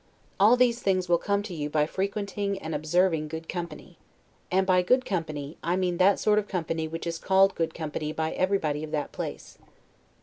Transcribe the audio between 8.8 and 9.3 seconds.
of that